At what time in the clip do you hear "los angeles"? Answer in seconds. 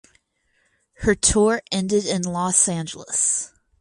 2.23-3.53